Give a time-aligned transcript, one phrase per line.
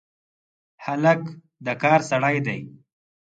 [0.85, 1.21] هلک
[1.65, 2.59] د کار سړی دی.